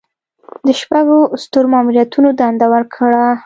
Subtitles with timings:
[0.65, 3.25] د شپږو سترو ماموریتونو دنده ورکړه.